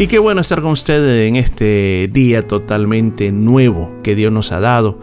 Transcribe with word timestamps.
Y 0.00 0.06
qué 0.06 0.20
bueno 0.20 0.40
estar 0.40 0.62
con 0.62 0.70
ustedes 0.70 1.28
en 1.28 1.34
este 1.34 2.08
día 2.12 2.46
totalmente 2.46 3.32
nuevo 3.32 3.90
que 4.04 4.14
Dios 4.14 4.32
nos 4.32 4.52
ha 4.52 4.60
dado. 4.60 5.00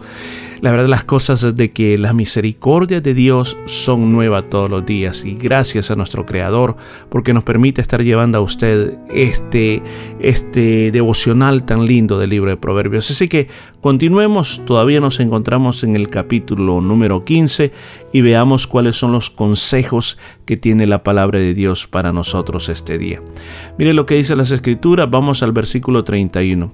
La 0.62 0.70
verdad 0.70 0.88
las 0.88 1.04
cosas 1.04 1.42
es 1.42 1.54
de 1.54 1.70
que 1.70 1.98
las 1.98 2.14
misericordias 2.14 3.02
de 3.02 3.12
Dios 3.12 3.58
son 3.66 4.10
nuevas 4.10 4.48
todos 4.48 4.70
los 4.70 4.86
días 4.86 5.24
y 5.26 5.34
gracias 5.34 5.90
a 5.90 5.96
nuestro 5.96 6.24
Creador 6.24 6.76
porque 7.10 7.34
nos 7.34 7.44
permite 7.44 7.82
estar 7.82 8.02
llevando 8.02 8.38
a 8.38 8.40
usted 8.40 8.94
este, 9.10 9.82
este 10.18 10.90
devocional 10.92 11.64
tan 11.64 11.84
lindo 11.84 12.18
del 12.18 12.30
libro 12.30 12.50
de 12.50 12.56
Proverbios. 12.56 13.10
Así 13.10 13.28
que 13.28 13.48
continuemos, 13.82 14.62
todavía 14.64 15.00
nos 15.00 15.20
encontramos 15.20 15.84
en 15.84 15.94
el 15.94 16.08
capítulo 16.08 16.80
número 16.80 17.22
15 17.22 17.72
y 18.12 18.20
veamos 18.22 18.66
cuáles 18.66 18.96
son 18.96 19.12
los 19.12 19.28
consejos 19.28 20.18
que 20.46 20.56
tiene 20.56 20.86
la 20.86 21.02
palabra 21.02 21.38
de 21.38 21.52
Dios 21.52 21.86
para 21.86 22.12
nosotros 22.12 22.70
este 22.70 22.96
día. 22.96 23.20
Mire 23.78 23.92
lo 23.92 24.06
que 24.06 24.14
dice 24.14 24.34
las 24.36 24.52
escrituras, 24.52 25.10
vamos 25.10 25.42
al 25.42 25.52
versículo 25.52 26.02
31. 26.02 26.72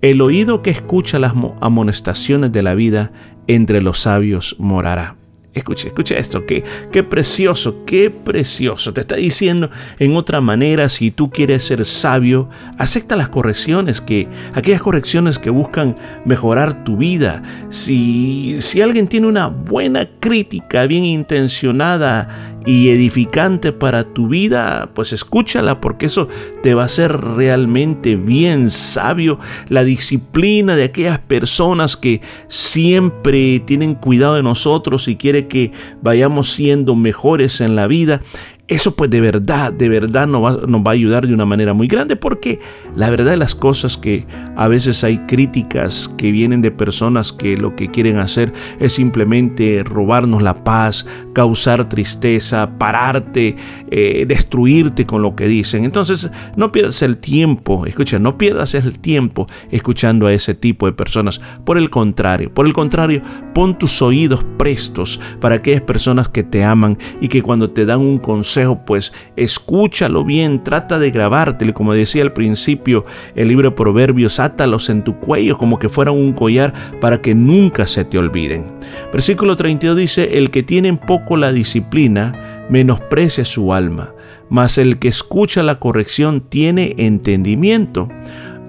El 0.00 0.20
oído 0.20 0.62
que 0.62 0.70
escucha 0.70 1.18
las 1.18 1.32
amonestaciones 1.60 2.52
de 2.52 2.62
la 2.62 2.74
vida 2.74 3.10
entre 3.48 3.82
los 3.82 3.98
sabios 4.00 4.54
morará. 4.58 5.16
Escuche, 5.54 5.88
escuche 5.88 6.16
esto, 6.16 6.46
qué, 6.46 6.62
qué 6.92 7.02
precioso, 7.02 7.84
qué 7.84 8.10
precioso. 8.10 8.92
Te 8.92 9.00
está 9.00 9.16
diciendo 9.16 9.70
en 9.98 10.14
otra 10.14 10.40
manera, 10.40 10.88
si 10.88 11.10
tú 11.10 11.30
quieres 11.30 11.64
ser 11.64 11.84
sabio, 11.84 12.48
acepta 12.76 13.16
las 13.16 13.28
correcciones, 13.28 14.00
que, 14.00 14.28
aquellas 14.54 14.82
correcciones 14.82 15.40
que 15.40 15.50
buscan 15.50 15.96
mejorar 16.24 16.84
tu 16.84 16.96
vida. 16.96 17.42
Si, 17.70 18.58
si 18.60 18.82
alguien 18.82 19.08
tiene 19.08 19.26
una 19.26 19.48
buena 19.48 20.08
crítica, 20.20 20.86
bien 20.86 21.04
intencionada 21.04 22.54
y 22.68 22.90
edificante 22.90 23.72
para 23.72 24.04
tu 24.04 24.28
vida, 24.28 24.90
pues 24.92 25.14
escúchala 25.14 25.80
porque 25.80 26.04
eso 26.04 26.28
te 26.62 26.74
va 26.74 26.82
a 26.82 26.84
hacer 26.84 27.18
realmente 27.18 28.14
bien 28.16 28.70
sabio. 28.70 29.38
La 29.70 29.84
disciplina 29.84 30.76
de 30.76 30.84
aquellas 30.84 31.18
personas 31.18 31.96
que 31.96 32.20
siempre 32.48 33.60
tienen 33.60 33.94
cuidado 33.94 34.34
de 34.34 34.42
nosotros 34.42 35.08
y 35.08 35.16
quieren 35.16 35.48
que 35.48 35.72
vayamos 36.02 36.52
siendo 36.52 36.94
mejores 36.94 37.62
en 37.62 37.74
la 37.74 37.86
vida 37.86 38.20
eso 38.68 38.94
pues 38.94 39.08
de 39.08 39.22
verdad, 39.22 39.72
de 39.72 39.88
verdad 39.88 40.26
nos 40.26 40.42
va, 40.44 40.66
va, 40.66 40.90
a 40.90 40.94
ayudar 40.94 41.26
de 41.26 41.32
una 41.32 41.46
manera 41.46 41.72
muy 41.72 41.88
grande 41.88 42.16
porque 42.16 42.60
la 42.94 43.08
verdad 43.08 43.30
de 43.30 43.38
las 43.38 43.54
cosas 43.54 43.96
que 43.96 44.26
a 44.56 44.68
veces 44.68 45.02
hay 45.04 45.20
críticas 45.20 46.14
que 46.18 46.30
vienen 46.30 46.60
de 46.60 46.70
personas 46.70 47.32
que 47.32 47.56
lo 47.56 47.74
que 47.76 47.90
quieren 47.90 48.18
hacer 48.18 48.52
es 48.78 48.92
simplemente 48.92 49.82
robarnos 49.84 50.42
la 50.42 50.64
paz, 50.64 51.06
causar 51.32 51.88
tristeza, 51.88 52.78
pararte, 52.78 53.56
eh, 53.90 54.26
destruirte 54.28 55.06
con 55.06 55.22
lo 55.22 55.34
que 55.34 55.46
dicen. 55.46 55.84
Entonces 55.84 56.30
no 56.54 56.70
pierdas 56.70 57.00
el 57.00 57.16
tiempo, 57.16 57.86
escucha, 57.86 58.18
no 58.18 58.36
pierdas 58.36 58.74
el 58.74 58.98
tiempo 58.98 59.46
escuchando 59.70 60.26
a 60.26 60.34
ese 60.34 60.54
tipo 60.54 60.84
de 60.84 60.92
personas. 60.92 61.40
Por 61.64 61.78
el 61.78 61.88
contrario, 61.88 62.52
por 62.52 62.66
el 62.66 62.74
contrario, 62.74 63.22
pon 63.54 63.78
tus 63.78 64.02
oídos 64.02 64.44
prestos 64.58 65.18
para 65.40 65.56
aquellas 65.56 65.80
personas 65.80 66.28
que 66.28 66.42
te 66.42 66.64
aman 66.64 66.98
y 67.22 67.28
que 67.28 67.40
cuando 67.40 67.70
te 67.70 67.86
dan 67.86 68.00
un 68.00 68.18
consejo, 68.18 68.57
pues 68.86 69.12
escúchalo 69.36 70.24
bien, 70.24 70.62
trata 70.62 70.98
de 70.98 71.10
grabártelo, 71.10 71.74
como 71.74 71.94
decía 71.94 72.22
al 72.22 72.32
principio 72.32 73.04
el 73.34 73.48
libro 73.48 73.70
de 73.70 73.76
Proverbios, 73.76 74.40
átalos 74.40 74.90
en 74.90 75.04
tu 75.04 75.18
cuello 75.18 75.58
como 75.58 75.78
que 75.78 75.88
fueran 75.88 76.14
un 76.14 76.32
collar 76.32 76.72
para 77.00 77.20
que 77.20 77.34
nunca 77.34 77.86
se 77.86 78.04
te 78.04 78.18
olviden. 78.18 78.64
Versículo 79.12 79.56
32 79.56 79.96
dice, 79.96 80.38
el 80.38 80.50
que 80.50 80.62
tiene 80.62 80.88
en 80.88 80.98
poco 80.98 81.36
la 81.36 81.52
disciplina, 81.52 82.66
menosprecia 82.68 83.44
su 83.44 83.72
alma, 83.72 84.12
mas 84.50 84.78
el 84.78 84.98
que 84.98 85.08
escucha 85.08 85.62
la 85.62 85.78
corrección 85.78 86.40
tiene 86.40 86.94
entendimiento. 86.98 88.08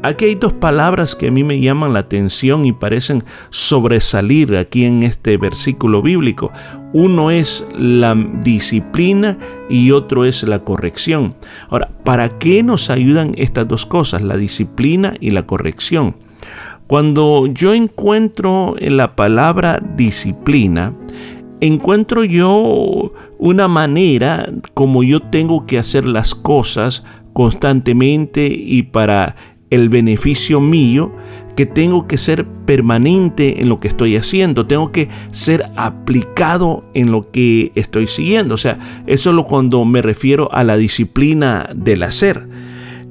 Aquí 0.02 0.26
hay 0.26 0.36
dos 0.36 0.54
palabras 0.54 1.14
que 1.14 1.28
a 1.28 1.32
mí 1.32 1.44
me 1.44 1.60
llaman 1.60 1.92
la 1.92 2.00
atención 2.00 2.66
y 2.66 2.72
parecen 2.72 3.26
sobresalir 3.50 4.56
aquí 4.56 4.86
en 4.86 5.04
este 5.04 5.36
versículo 5.36 6.02
bíblico. 6.02 6.52
Uno 6.94 7.32
es 7.32 7.68
la 7.78 8.16
disciplina 8.16 9.38
y 9.70 9.92
otro 9.92 10.24
es 10.24 10.44
la 10.44 10.60
corrección. 10.60 11.36
Ahora, 11.70 11.90
¿para 12.06 12.40
qué 12.40 12.64
nos 12.64 12.90
ayudan 12.90 13.34
estas 13.36 13.68
dos 13.68 13.86
cosas, 13.86 14.22
la 14.22 14.38
disciplina 14.38 15.16
y 15.20 15.32
la 15.32 15.44
corrección? 15.44 16.16
Cuando 16.88 17.48
yo 17.48 17.74
encuentro 17.74 18.76
en 18.80 18.96
la 18.96 19.18
palabra 19.18 19.84
disciplina, 19.98 20.94
encuentro 21.60 22.24
yo 22.24 23.12
una 23.38 23.68
manera 23.68 24.50
como 24.74 25.04
yo 25.04 25.20
tengo 25.20 25.66
que 25.66 25.78
hacer 25.78 26.08
las 26.08 26.36
cosas 26.36 27.04
constantemente 27.34 28.48
y 28.48 28.84
para 28.84 29.36
el 29.70 29.90
beneficio 29.90 30.62
mío, 30.62 31.12
que 31.56 31.66
tengo 31.66 32.08
que 32.08 32.18
ser 32.18 32.46
permanente 32.66 33.62
en 33.62 33.68
lo 33.68 33.80
que 33.80 33.90
estoy 33.90 34.16
haciendo, 34.16 34.66
tengo 34.66 34.92
que 34.92 35.10
ser 35.32 35.70
aplicado 35.76 36.86
en 36.94 37.12
lo 37.12 37.32
que 37.32 37.72
estoy 37.76 38.08
siguiendo. 38.08 38.56
O 38.56 38.58
sea, 38.58 38.80
eso 39.08 39.32
es 39.32 39.36
lo 39.36 39.44
cuando 39.44 39.84
me 39.84 40.02
refiero 40.02 40.50
a 40.54 40.64
la 40.64 40.78
disciplina 40.78 41.70
del 41.76 42.04
hacer. 42.04 42.48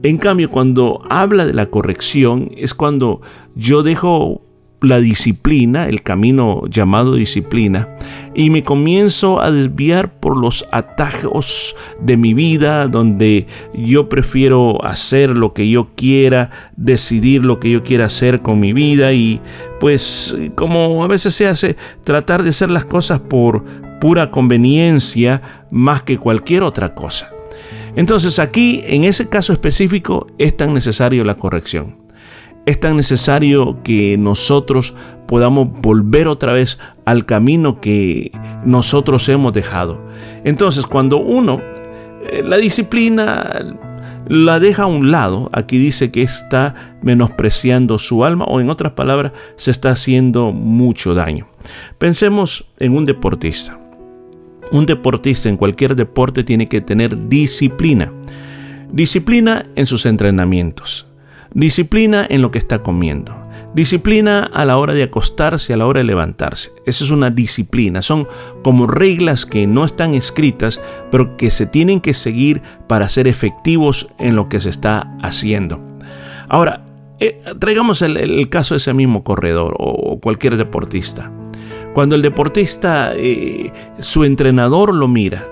En 0.02 0.16
cambio, 0.16 0.50
cuando 0.50 1.02
habla 1.10 1.44
de 1.44 1.52
la 1.52 1.66
corrección, 1.66 2.50
es 2.56 2.72
cuando 2.72 3.20
yo 3.54 3.82
dejo 3.82 4.47
la 4.80 5.00
disciplina, 5.00 5.88
el 5.88 6.02
camino 6.02 6.62
llamado 6.68 7.14
disciplina, 7.14 7.88
y 8.34 8.50
me 8.50 8.62
comienzo 8.62 9.40
a 9.40 9.50
desviar 9.50 10.12
por 10.12 10.38
los 10.38 10.66
atajos 10.70 11.74
de 12.00 12.16
mi 12.16 12.34
vida, 12.34 12.86
donde 12.86 13.46
yo 13.74 14.08
prefiero 14.08 14.84
hacer 14.84 15.30
lo 15.30 15.52
que 15.52 15.68
yo 15.68 15.88
quiera, 15.96 16.50
decidir 16.76 17.44
lo 17.44 17.58
que 17.58 17.70
yo 17.70 17.82
quiera 17.82 18.06
hacer 18.06 18.40
con 18.40 18.60
mi 18.60 18.72
vida, 18.72 19.12
y 19.12 19.40
pues 19.80 20.36
como 20.54 21.02
a 21.02 21.08
veces 21.08 21.34
se 21.34 21.46
hace, 21.46 21.76
tratar 22.04 22.42
de 22.42 22.50
hacer 22.50 22.70
las 22.70 22.84
cosas 22.84 23.20
por 23.20 23.64
pura 24.00 24.30
conveniencia 24.30 25.64
más 25.72 26.02
que 26.02 26.18
cualquier 26.18 26.62
otra 26.62 26.94
cosa. 26.94 27.32
Entonces 27.96 28.38
aquí, 28.38 28.82
en 28.84 29.02
ese 29.02 29.28
caso 29.28 29.52
específico, 29.52 30.28
es 30.38 30.56
tan 30.56 30.72
necesario 30.72 31.24
la 31.24 31.34
corrección 31.34 32.07
es 32.68 32.78
tan 32.78 32.98
necesario 32.98 33.82
que 33.82 34.18
nosotros 34.18 34.94
podamos 35.26 35.68
volver 35.80 36.28
otra 36.28 36.52
vez 36.52 36.78
al 37.06 37.24
camino 37.24 37.80
que 37.80 38.30
nosotros 38.62 39.26
hemos 39.30 39.54
dejado. 39.54 39.98
Entonces, 40.44 40.86
cuando 40.86 41.16
uno 41.16 41.62
eh, 42.30 42.42
la 42.44 42.58
disciplina 42.58 43.78
la 44.28 44.60
deja 44.60 44.82
a 44.82 44.86
un 44.86 45.10
lado, 45.10 45.48
aquí 45.54 45.78
dice 45.78 46.10
que 46.10 46.22
está 46.22 46.74
menospreciando 47.00 47.96
su 47.96 48.22
alma 48.22 48.44
o 48.44 48.60
en 48.60 48.68
otras 48.68 48.92
palabras 48.92 49.32
se 49.56 49.70
está 49.70 49.90
haciendo 49.90 50.52
mucho 50.52 51.14
daño. 51.14 51.48
Pensemos 51.96 52.66
en 52.78 52.94
un 52.94 53.06
deportista. 53.06 53.80
Un 54.72 54.84
deportista 54.84 55.48
en 55.48 55.56
cualquier 55.56 55.96
deporte 55.96 56.44
tiene 56.44 56.68
que 56.68 56.82
tener 56.82 57.30
disciplina. 57.30 58.12
Disciplina 58.92 59.64
en 59.74 59.86
sus 59.86 60.04
entrenamientos. 60.04 61.08
Disciplina 61.54 62.26
en 62.28 62.42
lo 62.42 62.50
que 62.50 62.58
está 62.58 62.82
comiendo. 62.82 63.34
Disciplina 63.74 64.44
a 64.44 64.64
la 64.64 64.76
hora 64.76 64.94
de 64.94 65.02
acostarse, 65.02 65.72
a 65.72 65.76
la 65.76 65.86
hora 65.86 65.98
de 65.98 66.04
levantarse. 66.04 66.72
Esa 66.86 67.04
es 67.04 67.10
una 67.10 67.30
disciplina. 67.30 68.02
Son 68.02 68.26
como 68.62 68.86
reglas 68.86 69.46
que 69.46 69.66
no 69.66 69.84
están 69.84 70.14
escritas, 70.14 70.80
pero 71.10 71.36
que 71.36 71.50
se 71.50 71.66
tienen 71.66 72.00
que 72.00 72.14
seguir 72.14 72.62
para 72.86 73.08
ser 73.08 73.28
efectivos 73.28 74.08
en 74.18 74.36
lo 74.36 74.48
que 74.48 74.60
se 74.60 74.70
está 74.70 75.16
haciendo. 75.22 75.80
Ahora, 76.48 76.84
eh, 77.20 77.40
traigamos 77.58 78.02
el, 78.02 78.48
caso 78.48 78.74
de 78.74 78.78
ese 78.78 78.94
mismo 78.94 79.24
corredor 79.24 79.74
o, 79.78 80.20
cualquier 80.20 80.56
deportista. 80.56 81.32
Cuando 81.94 82.14
el 82.14 82.22
deportista, 82.22 83.12
eh, 83.16 83.72
su 83.98 84.24
entrenador 84.24 84.94
lo 84.94 85.08
mira 85.08 85.46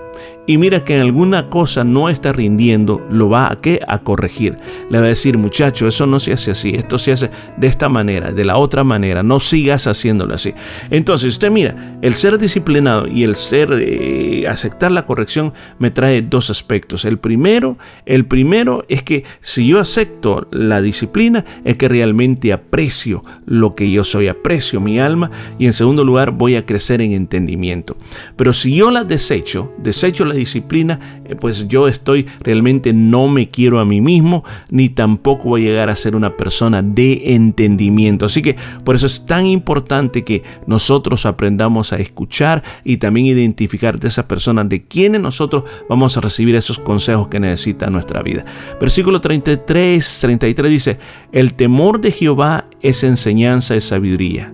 y 0.47 0.57
mira 0.57 0.85
que 0.85 0.95
en 0.95 1.01
alguna 1.01 1.49
cosa 1.49 1.83
no 1.83 2.09
está 2.09 2.31
rindiendo, 2.31 3.05
lo 3.11 3.29
va 3.29 3.51
a, 3.51 3.59
¿qué? 3.59 3.81
a 3.85 3.99
corregir. 3.99 4.57
Le 4.89 4.99
va 4.99 5.05
a 5.05 5.09
decir, 5.09 5.37
muchacho, 5.37 5.87
eso 5.87 6.07
no 6.07 6.19
se 6.19 6.31
hace 6.31 6.51
así, 6.51 6.73
esto 6.73 6.97
se 6.97 7.11
hace 7.11 7.29
de 7.57 7.67
esta 7.67 7.89
manera, 7.89 8.31
de 8.31 8.45
la 8.45 8.57
otra 8.57 8.85
manera, 8.85 9.23
no 9.23 9.41
sigas 9.41 9.87
haciéndolo 9.87 10.33
así. 10.33 10.53
Entonces, 10.89 11.33
usted 11.33 11.51
mira, 11.51 11.97
el 12.01 12.15
ser 12.15 12.37
disciplinado 12.37 13.07
y 13.07 13.23
el 13.23 13.35
ser 13.35 13.69
eh, 13.73 14.47
aceptar 14.47 14.91
la 14.91 15.05
corrección 15.05 15.53
me 15.79 15.91
trae 15.91 16.21
dos 16.21 16.49
aspectos. 16.49 17.03
El 17.03 17.19
primero, 17.19 17.77
el 18.05 18.25
primero 18.25 18.85
es 18.87 19.03
que 19.03 19.25
si 19.41 19.67
yo 19.67 19.79
acepto 19.79 20.47
la 20.51 20.81
disciplina, 20.81 21.43
es 21.65 21.75
que 21.75 21.89
realmente 21.89 22.53
aprecio 22.53 23.25
lo 23.45 23.75
que 23.75 23.91
yo 23.91 24.05
soy, 24.05 24.29
aprecio 24.29 24.79
mi 24.79 24.97
alma 24.99 25.29
y 25.59 25.65
en 25.65 25.73
segundo 25.73 26.05
lugar 26.05 26.31
voy 26.31 26.55
a 26.55 26.65
crecer 26.65 27.01
en 27.01 27.11
entendimiento. 27.11 27.97
Pero 28.37 28.53
si 28.53 28.73
yo 28.73 28.91
la 28.91 29.03
desecho, 29.03 29.73
desecho 29.79 30.23
la 30.23 30.36
disciplina, 30.39 31.21
eh, 31.25 31.35
pues 31.35 31.67
yo 31.67 31.87
estoy 31.87 32.27
realmente 32.41 32.93
no 32.93 33.27
me 33.27 33.49
quiero 33.49 33.79
a 33.79 33.85
mí 33.85 34.01
mismo, 34.01 34.43
ni 34.69 34.89
tampoco 34.89 35.49
voy 35.49 35.65
a 35.65 35.69
llegar 35.69 35.89
a 35.89 35.95
ser 35.95 36.15
una 36.15 36.37
persona 36.37 36.81
de 36.81 37.33
entendimiento. 37.35 38.25
Así 38.25 38.41
que 38.41 38.55
por 38.83 38.95
eso 38.95 39.05
es 39.05 39.25
tan 39.25 39.45
importante 39.45 40.23
que 40.23 40.43
nosotros 40.65 41.25
aprendamos 41.25 41.93
a 41.93 41.97
escuchar 41.97 42.63
y 42.83 42.97
también 42.97 43.25
identificar 43.25 43.99
de 43.99 44.07
esas 44.07 44.25
personas 44.25 44.69
de 44.69 44.83
quienes 44.83 45.21
nosotros 45.21 45.63
vamos 45.89 46.17
a 46.17 46.21
recibir 46.21 46.55
esos 46.55 46.79
consejos 46.79 47.27
que 47.27 47.39
necesita 47.39 47.89
nuestra 47.89 48.21
vida. 48.21 48.45
Versículo 48.79 49.21
33, 49.21 50.19
33 50.21 50.71
dice, 50.71 50.99
el 51.31 51.53
temor 51.53 52.01
de 52.01 52.11
Jehová 52.11 52.65
es 52.81 53.03
enseñanza 53.03 53.73
de 53.73 53.81
sabiduría 53.81 54.53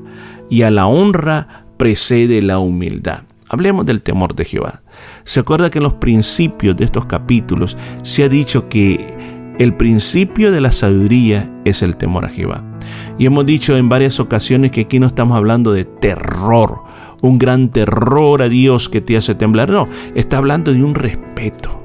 y 0.50 0.62
a 0.64 0.72
la 0.72 0.88
honra 0.88 1.66
precede 1.78 2.42
la 2.42 2.60
humildad. 2.60 3.24
Hablemos 3.54 3.86
del 3.86 4.02
temor 4.02 4.34
de 4.34 4.46
Jehová. 4.46 4.82
Se 5.26 5.40
acuerda 5.40 5.70
que 5.70 5.78
en 5.78 5.84
los 5.84 5.94
principios 5.94 6.76
de 6.76 6.86
estos 6.86 7.06
capítulos 7.06 7.78
se 8.02 8.24
ha 8.24 8.28
dicho 8.28 8.68
que 8.68 9.54
el 9.60 9.76
principio 9.76 10.52
de 10.52 10.60
la 10.60 10.72
sabiduría 10.72 11.54
es 11.64 11.84
el 11.84 11.96
temor 11.96 12.26
a 12.26 12.30
Jehová. 12.30 12.64
Y 13.20 13.28
hemos 13.28 13.46
dicho 13.46 13.78
en 13.78 13.90
varias 13.90 14.20
ocasiones 14.20 14.72
que 14.72 14.82
aquí 14.82 15.00
no 15.00 15.06
estamos 15.06 15.38
hablando 15.38 15.72
de 15.72 15.86
terror, 15.86 16.82
un 17.22 17.38
gran 17.38 17.70
terror 17.70 18.42
a 18.42 18.50
Dios 18.50 18.90
que 18.90 19.02
te 19.02 19.18
hace 19.18 19.36
temblar. 19.36 19.70
No, 19.70 19.88
está 20.16 20.40
hablando 20.40 20.74
de 20.74 20.84
un 20.84 20.96
respeto. 20.96 21.80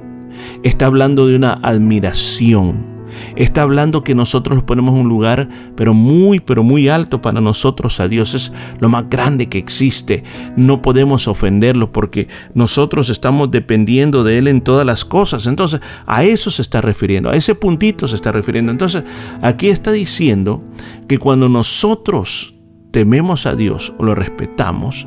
Está 0.62 0.87
hablando 0.87 1.26
de 1.26 1.37
una 1.37 1.53
admiración 1.53 2.98
Está 3.37 3.63
hablando 3.63 4.03
que 4.03 4.15
nosotros 4.15 4.57
nos 4.57 4.65
ponemos 4.65 4.95
un 4.95 5.09
lugar, 5.09 5.49
pero 5.77 5.95
muy, 5.95 6.41
pero 6.41 6.63
muy 6.63 6.89
alto 6.89 7.23
para 7.23 7.41
nosotros 7.41 8.01
a 8.01 8.09
Dios. 8.09 8.35
Es 8.35 8.53
lo 8.81 8.89
más 8.89 9.09
grande 9.09 9.49
que 9.49 9.59
existe. 9.59 10.25
No 10.57 10.83
podemos 10.83 11.29
ofenderlo 11.29 11.93
porque 11.93 12.29
nosotros 12.55 13.11
estamos 13.11 13.51
dependiendo 13.51 14.25
de 14.25 14.39
Él 14.39 14.49
en 14.49 14.61
todas 14.61 14.87
las 14.87 15.05
cosas. 15.05 15.47
Entonces, 15.47 15.81
a 16.07 16.25
eso 16.25 16.51
se 16.51 16.63
está 16.63 16.81
refiriendo, 16.81 17.31
a 17.31 17.37
ese 17.37 17.55
puntito 17.55 18.09
se 18.09 18.17
está 18.17 18.33
refiriendo. 18.33 18.73
Entonces, 18.73 19.05
aquí 19.43 19.69
está 19.69 19.93
diciendo 19.93 20.63
que 21.07 21.19
cuando 21.19 21.49
nosotros 21.49 22.55
tememos 22.91 23.47
a 23.47 23.55
Dios 23.55 23.95
o 23.99 24.05
lo 24.05 24.15
respetamos, 24.15 25.07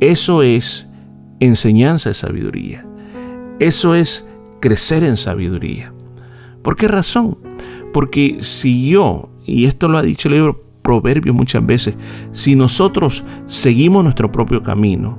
eso 0.00 0.42
es 0.42 0.88
enseñanza 1.40 2.10
de 2.10 2.14
sabiduría. 2.14 2.86
Eso 3.58 3.94
es 3.94 4.26
crecer 4.60 5.04
en 5.04 5.16
sabiduría. 5.16 5.93
¿Por 6.64 6.76
qué 6.76 6.88
razón? 6.88 7.36
Porque 7.92 8.38
si 8.40 8.88
yo, 8.88 9.28
y 9.46 9.66
esto 9.66 9.86
lo 9.86 9.98
ha 9.98 10.02
dicho 10.02 10.28
el 10.28 10.34
libro 10.34 10.60
Proverbios 10.82 11.36
muchas 11.36 11.64
veces, 11.64 11.94
si 12.32 12.56
nosotros 12.56 13.24
seguimos 13.44 14.02
nuestro 14.02 14.32
propio 14.32 14.62
camino, 14.62 15.18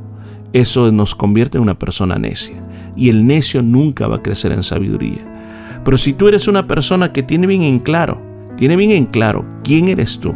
eso 0.54 0.92
nos 0.92 1.14
convierte 1.14 1.58
en 1.58 1.64
una 1.64 1.78
persona 1.78 2.18
necia. 2.18 2.56
Y 2.96 3.10
el 3.10 3.28
necio 3.28 3.62
nunca 3.62 4.08
va 4.08 4.18
a 4.18 4.24
crecer 4.24 4.52
en 4.54 4.64
sabiduría. 4.64 5.82
Pero 5.86 5.98
si 5.98 6.14
tú 6.14 6.28
eres 6.28 6.48
una 6.48 6.66
persona 6.66 7.14
que 7.14 7.22
tiene 7.22 7.46
bien 7.46 7.62
en 7.62 7.78
claro, 7.78 8.20
tiene 8.58 8.76
bien 8.76 8.92
en 8.92 9.06
claro 9.06 9.46
quién 9.64 9.88
eres 9.88 10.20
tú, 10.20 10.34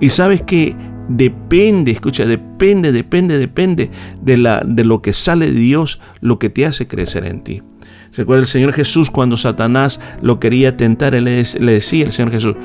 y 0.00 0.08
sabes 0.08 0.40
que 0.40 0.74
depende, 1.08 1.90
escucha, 1.90 2.24
depende, 2.24 2.92
depende, 2.92 3.36
depende 3.36 3.90
de, 4.22 4.36
la, 4.38 4.62
de 4.64 4.84
lo 4.84 5.02
que 5.02 5.12
sale 5.12 5.52
de 5.52 5.60
Dios, 5.60 6.00
lo 6.22 6.38
que 6.38 6.48
te 6.48 6.64
hace 6.64 6.88
crecer 6.88 7.26
en 7.26 7.44
ti. 7.44 7.62
¿Se 8.10 8.22
acuerda 8.22 8.42
el 8.42 8.48
Señor 8.48 8.72
Jesús 8.72 9.08
cuando 9.08 9.36
Satanás 9.36 10.00
lo 10.20 10.40
quería 10.40 10.76
tentar? 10.76 11.14
Él 11.14 11.24
le 11.24 11.72
decía 11.72 12.04
el 12.04 12.12
Señor 12.12 12.32
Jesús, 12.32 12.56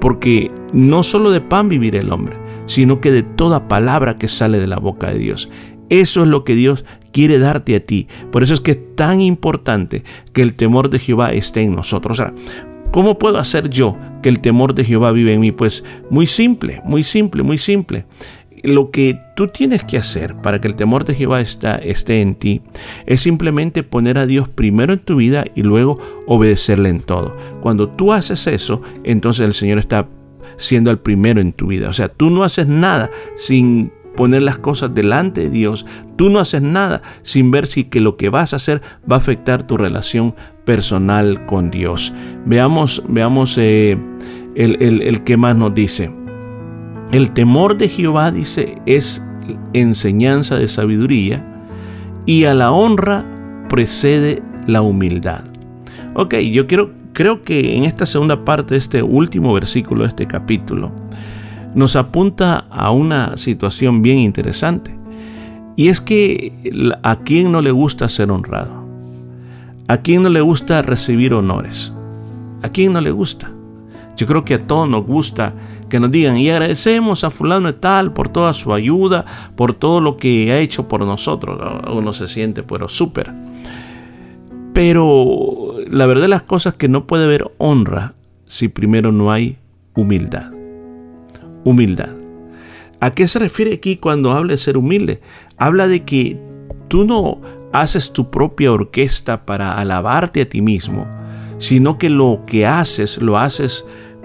porque 0.00 0.50
no 0.72 1.02
solo 1.02 1.30
de 1.30 1.42
pan 1.42 1.68
vivirá 1.68 2.00
el 2.00 2.10
hombre, 2.10 2.36
sino 2.66 3.00
que 3.00 3.10
de 3.10 3.22
toda 3.22 3.68
palabra 3.68 4.16
que 4.16 4.28
sale 4.28 4.58
de 4.58 4.66
la 4.66 4.78
boca 4.78 5.08
de 5.08 5.18
Dios. 5.18 5.50
Eso 5.90 6.22
es 6.22 6.28
lo 6.28 6.44
que 6.44 6.54
Dios 6.54 6.86
quiere 7.12 7.38
darte 7.38 7.76
a 7.76 7.84
ti. 7.84 8.08
Por 8.32 8.42
eso 8.42 8.54
es 8.54 8.62
que 8.62 8.70
es 8.70 8.96
tan 8.96 9.20
importante 9.20 10.04
que 10.32 10.40
el 10.40 10.54
temor 10.54 10.88
de 10.88 10.98
Jehová 10.98 11.32
esté 11.32 11.60
en 11.60 11.74
nosotros. 11.74 12.22
¿Cómo 12.90 13.18
puedo 13.18 13.38
hacer 13.38 13.68
yo 13.68 13.98
que 14.22 14.30
el 14.30 14.40
temor 14.40 14.74
de 14.74 14.84
Jehová 14.84 15.12
vive 15.12 15.34
en 15.34 15.40
mí? 15.40 15.52
Pues 15.52 15.84
muy 16.08 16.26
simple, 16.26 16.80
muy 16.84 17.02
simple, 17.02 17.42
muy 17.42 17.58
simple 17.58 18.06
lo 18.64 18.90
que 18.90 19.20
tú 19.36 19.48
tienes 19.48 19.84
que 19.84 19.98
hacer 19.98 20.36
para 20.36 20.60
que 20.60 20.68
el 20.68 20.74
temor 20.74 21.04
de 21.04 21.14
Jehová 21.14 21.40
esté 21.40 22.20
en 22.20 22.34
ti 22.34 22.62
es 23.06 23.20
simplemente 23.20 23.82
poner 23.82 24.18
a 24.18 24.26
Dios 24.26 24.48
primero 24.48 24.92
en 24.92 25.00
tu 25.00 25.16
vida 25.16 25.44
y 25.54 25.62
luego 25.62 25.98
obedecerle 26.26 26.88
en 26.88 27.00
todo. 27.00 27.36
Cuando 27.60 27.88
tú 27.88 28.12
haces 28.12 28.46
eso, 28.46 28.80
entonces 29.04 29.46
el 29.46 29.52
Señor 29.52 29.78
está 29.78 30.08
siendo 30.56 30.90
el 30.90 30.98
primero 30.98 31.40
en 31.40 31.52
tu 31.52 31.66
vida. 31.66 31.88
O 31.88 31.92
sea, 31.92 32.08
tú 32.08 32.30
no 32.30 32.42
haces 32.42 32.66
nada 32.66 33.10
sin 33.36 33.92
poner 34.16 34.42
las 34.42 34.58
cosas 34.58 34.94
delante 34.94 35.42
de 35.42 35.50
Dios. 35.50 35.86
Tú 36.16 36.30
no 36.30 36.38
haces 36.38 36.62
nada 36.62 37.02
sin 37.22 37.50
ver 37.50 37.66
si 37.66 37.84
que 37.84 38.00
lo 38.00 38.16
que 38.16 38.28
vas 38.28 38.52
a 38.52 38.56
hacer 38.56 38.80
va 39.10 39.16
a 39.16 39.18
afectar 39.18 39.66
tu 39.66 39.76
relación 39.76 40.34
personal 40.64 41.46
con 41.46 41.70
Dios. 41.70 42.14
Veamos, 42.46 43.02
veamos 43.08 43.58
eh, 43.58 43.98
el, 44.54 44.82
el, 44.82 45.02
el 45.02 45.24
que 45.24 45.36
más 45.36 45.56
nos 45.56 45.74
dice. 45.74 46.23
El 47.12 47.30
temor 47.30 47.76
de 47.76 47.88
Jehová, 47.88 48.30
dice, 48.30 48.78
es 48.86 49.24
enseñanza 49.72 50.56
de 50.56 50.68
sabiduría 50.68 51.44
y 52.26 52.44
a 52.44 52.54
la 52.54 52.72
honra 52.72 53.24
precede 53.68 54.42
la 54.66 54.82
humildad. 54.82 55.42
Ok, 56.14 56.36
yo 56.36 56.66
quiero, 56.66 56.92
creo 57.12 57.42
que 57.42 57.76
en 57.76 57.84
esta 57.84 58.06
segunda 58.06 58.44
parte 58.44 58.74
de 58.74 58.78
este 58.78 59.02
último 59.02 59.52
versículo 59.52 60.02
de 60.02 60.08
este 60.08 60.26
capítulo 60.26 60.92
nos 61.74 61.96
apunta 61.96 62.66
a 62.70 62.90
una 62.90 63.36
situación 63.36 64.00
bien 64.00 64.18
interesante. 64.18 64.96
Y 65.76 65.88
es 65.88 66.00
que 66.00 66.52
a 67.02 67.16
quien 67.16 67.50
no 67.50 67.60
le 67.60 67.72
gusta 67.72 68.08
ser 68.08 68.30
honrado, 68.30 68.84
a 69.88 69.96
quien 69.98 70.22
no 70.22 70.28
le 70.28 70.40
gusta 70.40 70.82
recibir 70.82 71.34
honores, 71.34 71.92
a 72.62 72.68
quien 72.68 72.92
no 72.92 73.00
le 73.00 73.10
gusta. 73.10 73.50
Yo 74.16 74.28
creo 74.28 74.44
que 74.44 74.54
a 74.54 74.66
todos 74.66 74.88
nos 74.88 75.04
gusta 75.04 75.54
que 75.88 76.00
nos 76.00 76.10
digan 76.10 76.36
y 76.36 76.50
agradecemos 76.50 77.24
a 77.24 77.30
fulano 77.30 77.66
de 77.68 77.74
tal 77.74 78.12
por 78.12 78.28
toda 78.28 78.52
su 78.52 78.72
ayuda, 78.72 79.24
por 79.56 79.74
todo 79.74 80.00
lo 80.00 80.16
que 80.16 80.52
ha 80.52 80.58
hecho 80.58 80.88
por 80.88 81.00
nosotros. 81.00 81.60
Uno 81.92 82.12
se 82.12 82.28
siente 82.28 82.62
pero 82.62 82.88
súper. 82.88 83.32
Pero 84.72 85.74
la 85.88 86.06
verdad 86.06 86.22
de 86.22 86.28
las 86.28 86.42
cosas 86.42 86.74
que 86.74 86.88
no 86.88 87.06
puede 87.06 87.24
haber 87.24 87.50
honra 87.58 88.14
si 88.46 88.68
primero 88.68 89.12
no 89.12 89.30
hay 89.30 89.56
humildad. 89.94 90.50
Humildad. 91.64 92.10
¿A 93.00 93.10
qué 93.12 93.28
se 93.28 93.38
refiere 93.38 93.74
aquí 93.74 93.96
cuando 93.96 94.32
habla 94.32 94.52
de 94.52 94.58
ser 94.58 94.76
humilde? 94.76 95.20
Habla 95.58 95.88
de 95.88 96.04
que 96.04 96.38
tú 96.88 97.04
no 97.04 97.40
haces 97.72 98.12
tu 98.12 98.30
propia 98.30 98.72
orquesta 98.72 99.44
para 99.44 99.78
alabarte 99.78 100.42
a 100.42 100.48
ti 100.48 100.60
mismo, 100.60 101.06
sino 101.58 101.98
que 101.98 102.08
lo 102.08 102.42
que 102.46 102.66
haces 102.66 103.20
lo 103.20 103.38
haces 103.38 103.84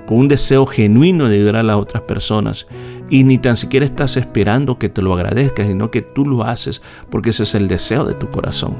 con 0.09 0.17
un 0.17 0.27
deseo 0.27 0.65
genuino 0.65 1.29
de 1.29 1.35
ayudar 1.35 1.57
a 1.57 1.61
las 1.61 1.75
otras 1.75 2.01
personas 2.01 2.65
y 3.11 3.23
ni 3.23 3.37
tan 3.37 3.55
siquiera 3.55 3.85
estás 3.85 4.17
esperando 4.17 4.79
que 4.79 4.89
te 4.89 5.03
lo 5.03 5.13
agradezcas, 5.13 5.67
sino 5.67 5.91
que 5.91 6.01
tú 6.01 6.25
lo 6.25 6.43
haces 6.43 6.81
porque 7.11 7.29
ese 7.29 7.43
es 7.43 7.53
el 7.53 7.67
deseo 7.67 8.05
de 8.05 8.15
tu 8.15 8.27
corazón. 8.31 8.73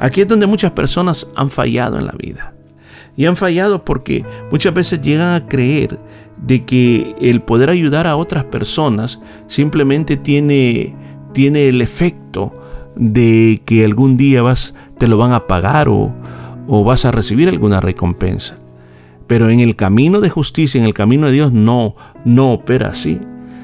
Aquí 0.00 0.22
es 0.22 0.26
donde 0.26 0.48
muchas 0.48 0.72
personas 0.72 1.28
han 1.36 1.50
fallado 1.50 2.00
en 2.00 2.06
la 2.06 2.14
vida. 2.18 2.52
Y 3.16 3.26
han 3.26 3.36
fallado 3.36 3.84
porque 3.84 4.24
muchas 4.50 4.74
veces 4.74 5.00
llegan 5.00 5.34
a 5.34 5.46
creer 5.46 6.00
de 6.44 6.64
que 6.64 7.14
el 7.20 7.42
poder 7.42 7.70
ayudar 7.70 8.08
a 8.08 8.16
otras 8.16 8.42
personas 8.42 9.20
simplemente 9.46 10.16
tiene, 10.16 10.96
tiene 11.32 11.68
el 11.68 11.80
efecto 11.80 12.52
de 12.96 13.62
que 13.64 13.84
algún 13.84 14.16
día 14.16 14.42
vas, 14.42 14.74
te 14.98 15.06
lo 15.06 15.16
van 15.16 15.32
a 15.32 15.46
pagar 15.46 15.88
o, 15.88 16.12
o 16.66 16.82
vas 16.82 17.04
a 17.04 17.12
recibir 17.12 17.48
alguna 17.48 17.80
recompensa. 17.80 18.58
Pero 19.30 19.48
en 19.48 19.60
el 19.60 19.76
camino 19.76 20.20
de 20.20 20.28
justicia, 20.28 20.80
en 20.80 20.88
el 20.88 20.92
camino 20.92 21.28
de 21.28 21.32
Dios, 21.34 21.52
no, 21.52 21.94
no 22.24 22.52
opera 22.52 22.88
así. 22.88 23.20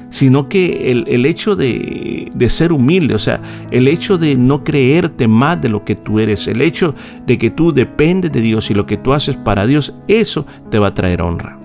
Sino 0.09 0.47
que 0.47 0.89
el, 0.91 1.25
hecho 1.25 1.57
de, 1.57 2.31
de, 2.33 2.47
ser 2.47 2.71
humilde, 2.71 3.13
o 3.13 3.19
sea, 3.19 3.41
el 3.69 3.89
hecho 3.89 4.17
de 4.17 4.37
no 4.37 4.63
creerte 4.63 5.27
más 5.27 5.61
de 5.61 5.67
lo 5.67 5.83
que 5.83 5.95
tú 5.95 6.21
eres, 6.21 6.47
el 6.47 6.61
hecho 6.61 6.95
de 7.25 7.37
que 7.37 7.51
tú 7.51 7.73
dependes 7.73 8.31
de 8.31 8.39
Dios 8.39 8.71
y 8.71 8.75
lo 8.75 8.85
que 8.85 8.95
tú 8.95 9.11
haces 9.11 9.35
para 9.35 9.67
Dios, 9.67 9.93
eso 10.07 10.47
te 10.71 10.79
va 10.79 10.87
a 10.87 10.93
traer 10.93 11.21
honra. 11.21 11.59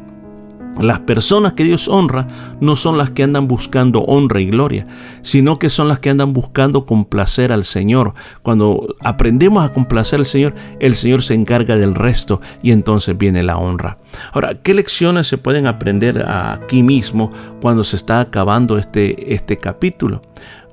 Las 0.80 1.00
personas 1.00 1.52
que 1.52 1.64
Dios 1.64 1.86
honra 1.86 2.26
no 2.60 2.76
son 2.76 2.96
las 2.96 3.10
que 3.10 3.22
andan 3.22 3.46
buscando 3.46 4.00
honra 4.02 4.40
y 4.40 4.46
gloria, 4.46 4.86
sino 5.20 5.58
que 5.58 5.68
son 5.68 5.86
las 5.88 5.98
que 5.98 6.10
andan 6.10 6.32
buscando 6.32 6.86
complacer 6.86 7.52
al 7.52 7.64
Señor. 7.64 8.14
Cuando 8.42 8.96
aprendemos 9.00 9.64
a 9.64 9.72
complacer 9.72 10.20
al 10.20 10.26
Señor, 10.26 10.54
el 10.80 10.94
Señor 10.94 11.22
se 11.22 11.34
encarga 11.34 11.76
del 11.76 11.94
resto 11.94 12.40
y 12.62 12.72
entonces 12.72 13.16
viene 13.18 13.42
la 13.42 13.58
honra. 13.58 13.98
Ahora, 14.32 14.54
¿qué 14.62 14.72
lecciones 14.72 15.26
se 15.26 15.38
pueden 15.38 15.66
aprender 15.66 16.24
aquí 16.26 16.82
mismo 16.82 17.30
cuando 17.60 17.84
se 17.84 17.96
está 17.96 18.20
acabando 18.20 18.78
este, 18.78 19.34
este 19.34 19.58
capítulo? 19.58 20.22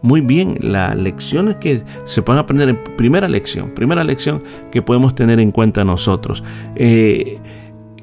Muy 0.02 0.22
bien, 0.22 0.58
las 0.62 0.96
lecciones 0.96 1.58
que 1.58 1.84
se 2.06 2.22
pueden 2.22 2.40
aprender 2.40 2.70
en 2.70 2.82
primera 2.96 3.28
lección, 3.28 3.72
primera 3.72 4.06
lección 4.06 4.44
que 4.72 4.82
podemos 4.82 5.14
tener 5.14 5.42
en 5.42 5.52
cuenta 5.52 5.84
nosotros, 5.84 6.42
eh, 6.76 7.38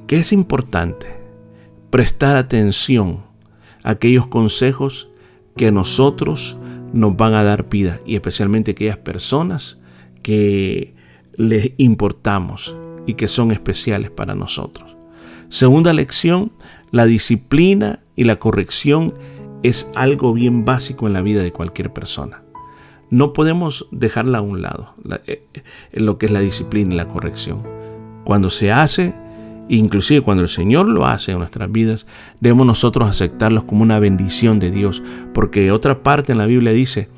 que 0.07 0.19
es 0.19 0.33
importante 0.33 1.16
prestar 1.97 2.37
atención 2.37 3.23
a 3.83 3.93
aquellos 3.93 4.27
consejos 4.27 5.09
que 5.57 5.69
a 5.69 5.71
nosotros 5.71 6.59
nos 6.93 7.17
van 7.17 7.33
a 7.33 7.43
dar 7.43 7.71
vida 7.71 8.01
y 8.05 8.17
especialmente 8.17 8.73
aquellas 8.73 8.99
personas 8.99 9.81
que 10.21 10.95
les 11.37 11.71
importamos 11.79 12.77
y 13.07 13.15
que 13.15 13.29
son 13.29 13.51
especiales 13.51 14.11
para 14.11 14.35
nosotros. 14.35 14.95
Segunda 15.49 15.95
lección, 15.95 16.53
la 16.91 17.07
disciplina 17.07 18.01
y 18.15 18.25
la 18.25 18.37
corrección 18.37 19.15
es 19.63 19.91
algo 19.95 20.35
bien 20.35 20.67
básico 20.67 21.07
en 21.07 21.15
la 21.15 21.23
vida 21.23 21.43
de 21.43 21.53
cualquier 21.53 21.95
persona. 21.95 22.43
No 23.09 23.33
podemos 23.33 23.89
dejarla 23.91 24.37
a 24.37 24.43
un 24.43 24.61
lado, 24.61 24.93
eh, 25.27 25.47
eh, 25.55 25.63
lo 25.95 26.19
que 26.19 26.27
es 26.27 26.33
la 26.33 26.41
disciplina 26.41 26.93
y 26.93 26.97
la 26.99 27.09
corrección. 27.09 27.63
Cuando 28.27 28.51
se 28.51 28.71
hace, 28.71 29.15
Inclusive 29.69 30.21
cuando 30.21 30.43
el 30.43 30.49
Señor 30.49 30.89
lo 30.89 31.07
hace 31.07 31.33
en 31.33 31.39
nuestras 31.39 31.71
vidas, 31.71 32.07
debemos 32.41 32.67
nosotros 32.67 33.09
aceptarlos 33.09 33.65
como 33.65 33.83
una 33.83 33.99
bendición 33.99 34.59
de 34.59 34.71
Dios, 34.71 35.03
porque 35.35 35.71
otra 35.73 36.03
parte 36.03 36.33
en 36.33 36.39
la 36.39 36.47
Biblia 36.47 36.73
dice 36.73 37.09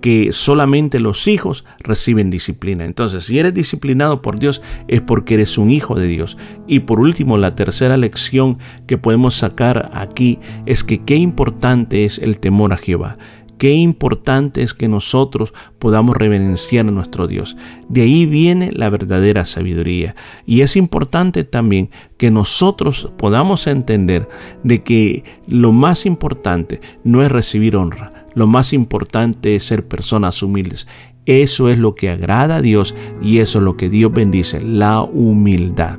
que 0.00 0.32
solamente 0.32 1.00
los 1.00 1.26
hijos 1.26 1.64
reciben 1.80 2.30
disciplina. 2.30 2.84
Entonces, 2.84 3.24
si 3.24 3.38
eres 3.38 3.52
disciplinado 3.52 4.22
por 4.22 4.38
Dios 4.38 4.62
es 4.86 5.00
porque 5.00 5.34
eres 5.34 5.58
un 5.58 5.70
hijo 5.70 5.96
de 5.96 6.06
Dios. 6.06 6.36
Y 6.66 6.80
por 6.80 7.00
último, 7.00 7.36
la 7.36 7.54
tercera 7.54 7.96
lección 7.96 8.58
que 8.86 8.98
podemos 8.98 9.34
sacar 9.34 9.90
aquí 9.94 10.38
es 10.66 10.84
que 10.84 11.02
qué 11.04 11.16
importante 11.16 12.04
es 12.04 12.18
el 12.18 12.38
temor 12.38 12.72
a 12.72 12.76
Jehová. 12.76 13.18
Qué 13.58 13.72
importante 13.72 14.62
es 14.62 14.72
que 14.72 14.86
nosotros 14.86 15.52
podamos 15.80 16.16
reverenciar 16.16 16.86
a 16.86 16.92
nuestro 16.92 17.26
Dios. 17.26 17.56
De 17.88 18.02
ahí 18.02 18.24
viene 18.24 18.70
la 18.72 18.88
verdadera 18.88 19.44
sabiduría. 19.44 20.14
Y 20.46 20.60
es 20.60 20.76
importante 20.76 21.42
también 21.42 21.90
que 22.16 22.30
nosotros 22.30 23.10
podamos 23.18 23.66
entender 23.66 24.28
de 24.62 24.84
que 24.84 25.24
lo 25.48 25.72
más 25.72 26.06
importante 26.06 26.80
no 27.02 27.24
es 27.24 27.32
recibir 27.32 27.76
honra, 27.76 28.26
lo 28.34 28.46
más 28.46 28.72
importante 28.72 29.56
es 29.56 29.64
ser 29.64 29.86
personas 29.86 30.40
humildes. 30.42 30.86
Eso 31.26 31.68
es 31.68 31.78
lo 31.78 31.94
que 31.94 32.08
agrada 32.08 32.56
a 32.56 32.62
Dios 32.62 32.94
y 33.20 33.40
eso 33.40 33.58
es 33.58 33.64
lo 33.64 33.76
que 33.76 33.90
Dios 33.90 34.10
bendice, 34.10 34.62
la 34.62 35.02
humildad. 35.02 35.98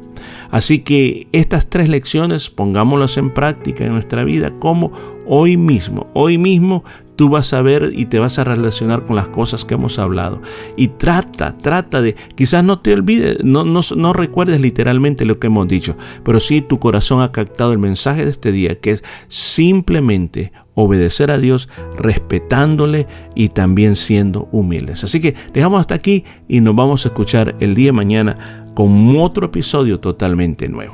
Así 0.50 0.80
que 0.80 1.28
estas 1.34 1.70
tres 1.70 1.88
lecciones 1.88 2.50
pongámoslas 2.50 3.18
en 3.18 3.32
práctica 3.32 3.86
en 3.86 3.94
nuestra 3.94 4.24
vida 4.24 4.51
como 4.58 4.92
hoy 5.28 5.56
mismo, 5.56 6.08
hoy 6.16 6.39
mismo 6.39 6.84
tú 7.20 7.28
vas 7.28 7.52
a 7.52 7.62
ver 7.62 7.92
y 7.94 8.06
te 8.06 8.18
vas 8.18 8.40
a 8.40 8.46
relacionar 8.46 9.06
con 9.06 9.18
las 9.18 9.28
cosas 9.28 9.66
que 9.66 9.74
hemos 9.74 10.00
hablado. 10.00 10.42
Y 10.78 10.88
trata, 10.88 11.58
trata 11.58 12.02
de, 12.02 12.16
quizás 12.36 12.64
no 12.64 12.80
te 12.80 12.94
olvides, 12.94 13.44
no, 13.44 13.66
no, 13.66 14.14
recuerdes 14.14 14.62
literalmente 14.62 15.26
lo 15.26 15.38
que 15.38 15.48
hemos 15.48 15.68
dicho, 15.68 15.98
pero 16.24 16.40
sí 16.40 16.62
tu 16.62 16.80
corazón 16.80 17.22
ha 17.22 17.34
captado 17.34 17.74
el 17.74 17.78
mensaje 17.78 18.24
de 18.24 18.32
este 18.32 18.54
día, 18.54 18.80
que 18.80 18.92
es 18.92 19.04
simplemente 19.28 20.54
obedecer 20.76 21.30
a 21.30 21.38
Dios, 21.38 21.68
respetándole 21.98 23.06
y 23.36 23.50
también 23.50 23.98
siendo 23.98 24.48
humildes. 24.54 25.04
Así 25.04 25.20
que 25.20 25.36
dejamos 25.54 25.82
hasta 25.82 25.96
aquí 25.96 26.24
y 26.48 26.62
nos 26.62 26.74
vamos 26.74 27.06
a 27.06 27.10
escuchar 27.10 27.58
el 27.60 27.76
día 27.76 27.88
de 27.88 27.92
mañana 27.92 28.66
con 28.76 29.18
otro 29.18 29.48
episodio 29.48 30.00
totalmente 30.00 30.70
nuevo. 30.70 30.94